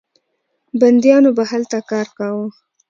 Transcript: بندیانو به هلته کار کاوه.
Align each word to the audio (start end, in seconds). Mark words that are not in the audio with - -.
بندیانو 0.79 1.29
به 1.37 1.43
هلته 1.51 1.77
کار 1.89 2.07
کاوه. 2.17 2.47